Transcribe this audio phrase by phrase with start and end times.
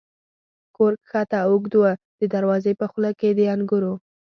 [0.75, 1.83] کور کښته او اوږد و،
[2.19, 3.93] د دروازې په خوله کې د انګورو.